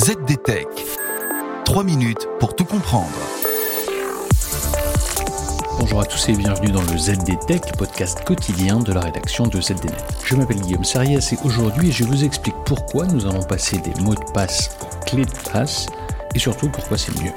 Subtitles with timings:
[0.00, 0.66] ZDTech.
[1.66, 3.10] 3 minutes pour tout comprendre.
[5.78, 9.92] Bonjour à tous et bienvenue dans le ZDTech, podcast quotidien de la rédaction de ZDNet.
[10.24, 14.14] Je m'appelle Guillaume Sarias et aujourd'hui je vous explique pourquoi nous avons passé des mots
[14.14, 15.84] de passe aux clés de passe
[16.34, 17.32] et surtout pourquoi c'est mieux.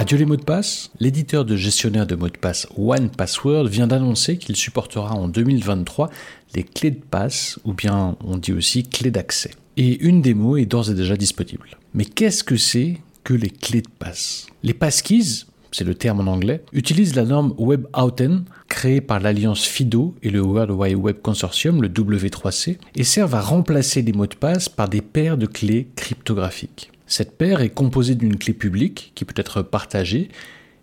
[0.00, 4.38] Adieu les mots de passe, l'éditeur de gestionnaire de mots de passe OnePassword vient d'annoncer
[4.38, 6.08] qu'il supportera en 2023
[6.54, 9.50] les clés de passe, ou bien on dit aussi clés d'accès.
[9.76, 11.76] Et une démo est d'ores et déjà disponible.
[11.92, 14.46] Mais qu'est-ce que c'est que les clés de passe?
[14.62, 20.14] Les passkeys, c'est le terme en anglais, utilisent la norme WebAuthn créée par l'alliance FIDO
[20.22, 24.34] et le World Wide Web Consortium, le W3C, et servent à remplacer les mots de
[24.34, 26.90] passe par des paires de clés cryptographiques.
[27.10, 30.28] Cette paire est composée d'une clé publique qui peut être partagée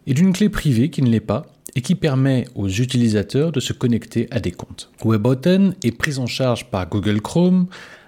[0.08, 3.72] et d'une clé privée qui ne l'est pas et qui permet aux utilisateurs de se
[3.72, 4.92] connecter à des comptes.
[5.06, 7.68] WebAuthn est prise en charge par Google Chrome,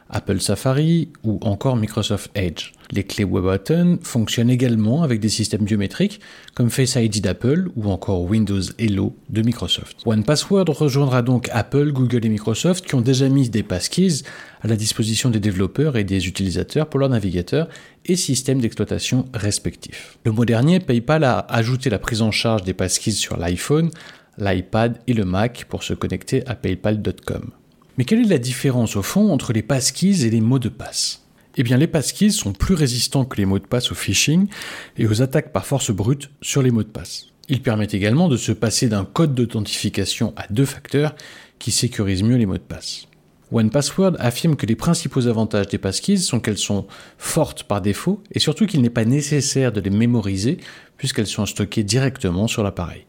[0.10, 2.72] Apple Safari ou encore Microsoft Edge.
[2.92, 6.20] Les clés WebAuthn fonctionnent également avec des systèmes biométriques
[6.56, 9.98] comme Face ID d'Apple ou encore Windows Hello de Microsoft.
[10.06, 14.24] OnePassword rejoindra donc Apple, Google et Microsoft qui ont déjà mis des passkeys
[14.62, 17.68] à la disposition des développeurs et des utilisateurs pour leurs navigateurs
[18.06, 20.18] et systèmes d'exploitation respectifs.
[20.26, 23.92] Le mois dernier, PayPal a ajouté la prise en charge des passkeys sur l'iPhone,
[24.40, 27.52] l'iPad et le Mac pour se connecter à paypal.com.
[28.00, 31.26] Mais quelle est la différence au fond entre les passkeys et les mots de passe?
[31.58, 34.48] Eh bien les passkeys sont plus résistants que les mots de passe au phishing
[34.98, 37.26] et aux attaques par force brute sur les mots de passe.
[37.50, 41.14] Ils permettent également de se passer d'un code d'authentification à deux facteurs
[41.60, 43.08] qui sécurise mieux les mots de passe.
[43.52, 48.40] OnePassword affirme que les principaux avantages des passkeys sont qu'elles sont fortes par défaut et
[48.40, 50.60] surtout qu'il n'est pas nécessaire de les mémoriser
[50.96, 53.04] puisqu'elles sont stockées directement sur l'appareil.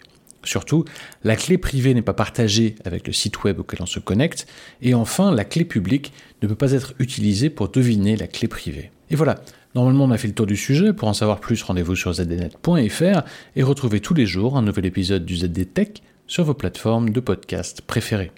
[0.44, 0.84] Surtout,
[1.22, 4.47] la clé privée n'est pas partagée avec le site web auquel on se connecte,
[4.80, 8.91] et enfin, la clé publique ne peut pas être utilisée pour deviner la clé privée.
[9.10, 9.42] Et voilà,
[9.74, 13.22] normalement on a fait le tour du sujet, pour en savoir plus rendez-vous sur zdnet.fr
[13.56, 15.88] et retrouvez tous les jours un nouvel épisode du ZD Tech
[16.26, 18.32] sur vos plateformes de podcast préférées.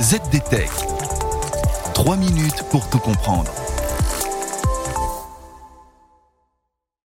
[0.00, 0.70] ZDTech.
[1.94, 3.52] 3 minutes pour tout comprendre.